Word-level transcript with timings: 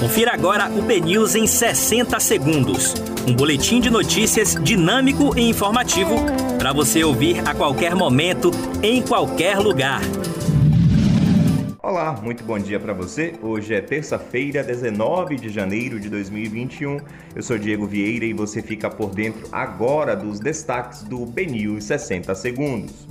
Confira 0.00 0.32
agora 0.32 0.70
o 0.70 0.80
BNews 0.80 1.34
em 1.34 1.46
60 1.46 2.18
segundos. 2.20 2.94
Um 3.28 3.34
boletim 3.34 3.82
de 3.82 3.90
notícias 3.90 4.54
dinâmico 4.54 5.38
e 5.38 5.42
informativo 5.42 6.16
para 6.58 6.72
você 6.72 7.04
ouvir 7.04 7.46
a 7.46 7.54
qualquer 7.54 7.94
momento, 7.94 8.50
em 8.82 9.02
qualquer 9.02 9.58
lugar. 9.58 10.00
Olá, 11.82 12.18
muito 12.22 12.42
bom 12.44 12.58
dia 12.58 12.80
para 12.80 12.94
você. 12.94 13.34
Hoje 13.42 13.74
é 13.74 13.82
terça-feira, 13.82 14.62
19 14.62 15.36
de 15.36 15.50
janeiro 15.50 16.00
de 16.00 16.08
2021. 16.08 16.98
Eu 17.34 17.42
sou 17.42 17.58
Diego 17.58 17.86
Vieira 17.86 18.24
e 18.24 18.32
você 18.32 18.62
fica 18.62 18.88
por 18.88 19.10
dentro 19.10 19.46
agora 19.52 20.16
dos 20.16 20.40
destaques 20.40 21.02
do 21.02 21.26
BNews 21.26 21.84
60 21.84 22.34
segundos. 22.34 23.06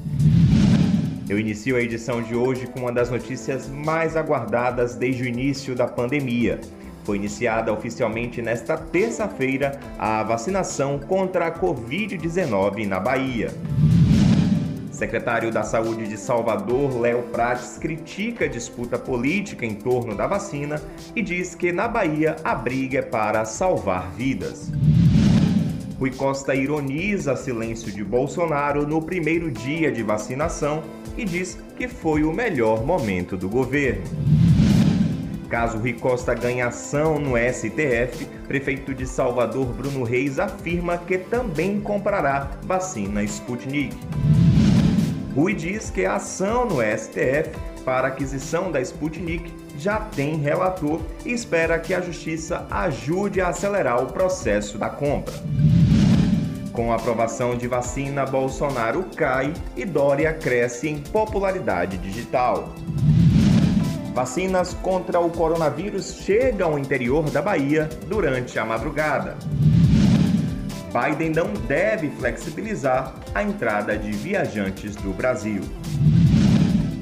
Eu 1.29 1.37
inicio 1.37 1.75
a 1.75 1.81
edição 1.81 2.23
de 2.23 2.33
hoje 2.33 2.65
com 2.65 2.79
uma 2.79 2.91
das 2.91 3.11
notícias 3.11 3.69
mais 3.69 4.17
aguardadas 4.17 4.95
desde 4.95 5.21
o 5.21 5.27
início 5.27 5.75
da 5.75 5.85
pandemia. 5.85 6.59
Foi 7.09 7.17
iniciada 7.17 7.73
oficialmente 7.73 8.39
nesta 8.39 8.77
terça-feira 8.77 9.79
a 9.97 10.21
vacinação 10.21 10.99
contra 10.99 11.47
a 11.47 11.51
Covid-19 11.51 12.85
na 12.85 12.99
Bahia. 12.99 13.49
Secretário 14.91 15.51
da 15.51 15.63
Saúde 15.63 16.07
de 16.07 16.15
Salvador, 16.15 17.01
Léo 17.01 17.23
Prates, 17.31 17.79
critica 17.79 18.45
a 18.45 18.47
disputa 18.47 18.95
política 18.95 19.65
em 19.65 19.73
torno 19.73 20.13
da 20.13 20.27
vacina 20.27 20.79
e 21.15 21.23
diz 21.23 21.55
que 21.55 21.71
na 21.71 21.87
Bahia 21.87 22.35
a 22.43 22.53
briga 22.53 22.99
é 22.99 23.01
para 23.01 23.43
salvar 23.43 24.11
vidas. 24.11 24.71
Rui 25.97 26.11
Costa 26.11 26.53
ironiza 26.53 27.35
silêncio 27.35 27.91
de 27.91 28.03
Bolsonaro 28.03 28.85
no 28.85 29.01
primeiro 29.01 29.49
dia 29.49 29.91
de 29.91 30.03
vacinação 30.03 30.83
e 31.17 31.25
diz 31.25 31.57
que 31.75 31.87
foi 31.87 32.23
o 32.23 32.31
melhor 32.31 32.85
momento 32.85 33.35
do 33.35 33.49
governo. 33.49 34.03
Caso 35.49 35.79
Rui 35.79 35.93
Costa 35.93 36.35
ganhe 36.35 36.61
ação 36.61 37.17
no 37.17 37.31
STF, 37.35 38.25
prefeito 38.47 38.93
de 38.93 39.07
Salvador 39.07 39.65
Bruno 39.65 40.03
Reis 40.03 40.37
afirma 40.37 40.95
que 40.95 41.17
também 41.17 41.81
comprará 41.81 42.51
vacina 42.61 43.23
Sputnik. 43.23 43.97
Rui 45.35 45.55
diz 45.55 45.89
que 45.89 46.05
a 46.05 46.15
ação 46.15 46.65
no 46.65 46.75
STF 46.75 47.49
para 47.83 48.09
aquisição 48.09 48.71
da 48.71 48.79
Sputnik 48.79 49.51
já 49.75 49.99
tem 49.99 50.35
relator 50.35 51.01
e 51.25 51.31
espera 51.31 51.79
que 51.79 51.95
a 51.95 52.01
justiça 52.01 52.67
ajude 52.69 53.41
a 53.41 53.47
acelerar 53.47 54.03
o 54.03 54.13
processo 54.13 54.77
da 54.77 54.89
compra. 54.89 55.33
Com 56.71 56.91
a 56.91 56.95
aprovação 56.95 57.57
de 57.57 57.67
vacina, 57.67 58.23
Bolsonaro 58.23 59.03
cai 59.15 59.53
e 59.75 59.83
Dória 59.83 60.31
cresce 60.31 60.87
em 60.87 60.99
popularidade 60.99 61.97
digital. 61.97 62.75
Vacinas 64.19 64.73
contra 64.73 65.17
o 65.21 65.29
coronavírus 65.29 66.15
chegam 66.25 66.71
ao 66.71 66.77
interior 66.77 67.29
da 67.29 67.41
Bahia 67.41 67.87
durante 68.05 68.59
a 68.59 68.65
madrugada. 68.65 69.37
Biden 70.91 71.29
não 71.29 71.53
deve 71.53 72.09
flexibilizar 72.09 73.15
a 73.33 73.41
entrada 73.41 73.97
de 73.97 74.11
viajantes 74.11 74.93
do 74.97 75.13
Brasil. 75.13 75.61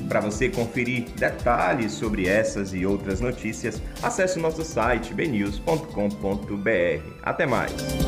Para 0.08 0.20
você 0.20 0.48
conferir 0.48 1.10
detalhes 1.16 1.94
sobre 1.94 2.28
essas 2.28 2.72
e 2.72 2.86
outras 2.86 3.20
notícias, 3.20 3.82
acesse 4.04 4.38
nosso 4.38 4.64
site 4.64 5.12
bnews.com.br. 5.16 7.02
Até 7.23 7.48
mais! 7.48 8.06